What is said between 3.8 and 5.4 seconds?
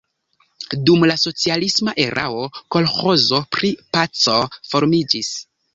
"Paco" formiĝis.